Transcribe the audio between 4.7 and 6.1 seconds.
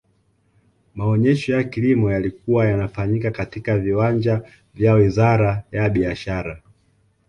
vya wizara ya